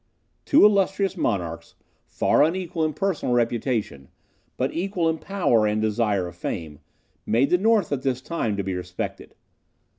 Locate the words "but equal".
4.57-5.07